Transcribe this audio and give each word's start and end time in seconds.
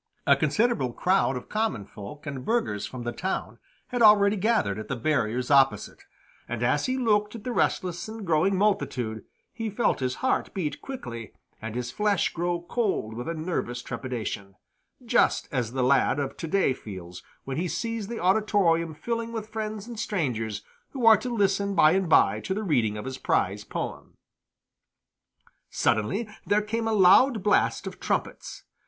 A 0.25 0.35
considerable 0.35 0.93
crowd 0.93 1.37
of 1.37 1.47
common 1.47 1.85
folk 1.85 2.25
and 2.25 2.43
burghers 2.43 2.87
from 2.87 3.03
the 3.03 3.11
town 3.11 3.59
had 3.89 4.01
already 4.01 4.35
gathered 4.35 4.79
at 4.79 4.87
the 4.87 4.95
barriers 4.95 5.51
opposite, 5.51 6.05
and 6.49 6.63
as 6.63 6.87
he 6.87 6.97
looked 6.97 7.35
at 7.35 7.43
the 7.43 7.51
restless 7.51 8.07
and 8.09 8.25
growing 8.25 8.55
multitude 8.57 9.23
he 9.53 9.69
felt 9.69 9.99
his 9.99 10.15
heart 10.15 10.55
beat 10.55 10.81
quickly 10.81 11.33
and 11.61 11.75
his 11.75 11.91
flesh 11.91 12.33
grow 12.33 12.61
cold 12.61 13.13
with 13.13 13.27
a 13.29 13.35
nervous 13.35 13.83
trepidation 13.83 14.55
just 15.05 15.43
such 15.43 15.53
as 15.53 15.73
the 15.73 15.83
lad 15.83 16.17
of 16.17 16.35
to 16.37 16.47
day 16.47 16.73
feels 16.73 17.21
when 17.43 17.57
he 17.57 17.67
sees 17.67 18.07
the 18.07 18.17
auditorium 18.17 18.95
filling 18.95 19.31
with 19.31 19.49
friends 19.49 19.85
and 19.85 19.99
strangers 19.99 20.63
who 20.93 21.05
are 21.05 21.17
to 21.17 21.29
listen 21.29 21.75
by 21.75 21.91
and 21.91 22.09
by 22.09 22.39
to 22.39 22.55
the 22.55 22.63
reading 22.63 22.97
of 22.97 23.05
his 23.05 23.19
prize 23.19 23.63
poem. 23.63 24.17
Suddenly 25.69 26.27
there 26.43 26.63
came 26.63 26.87
a 26.87 26.91
loud 26.91 27.43
blast 27.43 27.85
of 27.85 27.99
trumpets. 27.99 28.63